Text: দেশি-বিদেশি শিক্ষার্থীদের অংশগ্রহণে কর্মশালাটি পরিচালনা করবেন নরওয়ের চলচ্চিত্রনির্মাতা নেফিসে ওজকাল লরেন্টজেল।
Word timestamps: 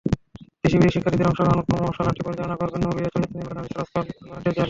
দেশি-বিদেশি 0.63 0.95
শিক্ষার্থীদের 0.95 1.29
অংশগ্রহণে 1.29 1.63
কর্মশালাটি 1.69 2.21
পরিচালনা 2.25 2.55
করবেন 2.57 2.79
নরওয়ের 2.81 3.11
চলচ্চিত্রনির্মাতা 3.13 3.55
নেফিসে 3.57 3.79
ওজকাল 3.81 4.01
লরেন্টজেল। 4.21 4.53